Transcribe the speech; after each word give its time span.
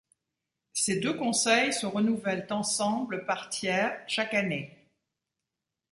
Ces 0.73 0.95
deux 0.99 1.13
conseils 1.13 1.71
se 1.73 1.85
renouvellent 1.85 2.47
ensemble 2.49 3.23
par 3.27 3.49
tiers 3.49 4.01
chaque 4.07 4.33
année. 4.33 4.89